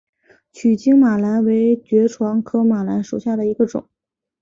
[0.51, 3.87] 曲茎马蓝为爵床科马蓝属下的一个种。